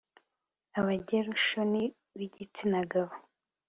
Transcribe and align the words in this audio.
abagerushoni 0.79 1.81
b 2.17 2.19
igitsina 2.27 2.79
gabo 2.91 3.15